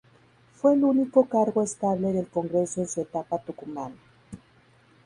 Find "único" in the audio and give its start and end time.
0.83-1.29